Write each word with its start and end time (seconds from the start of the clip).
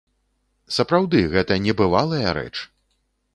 Сапраўды, 0.77 1.19
гэта 1.35 1.59
небывалая 1.67 2.27
рэч! 2.39 2.53